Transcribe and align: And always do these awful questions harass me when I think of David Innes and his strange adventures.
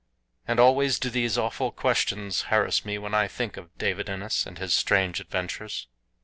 And 0.47 0.59
always 0.59 0.97
do 0.97 1.11
these 1.11 1.37
awful 1.37 1.71
questions 1.71 2.45
harass 2.49 2.83
me 2.83 2.97
when 2.97 3.13
I 3.13 3.27
think 3.27 3.55
of 3.55 3.69
David 3.77 4.09
Innes 4.09 4.47
and 4.47 4.57
his 4.57 4.73
strange 4.73 5.19
adventures. 5.19 5.87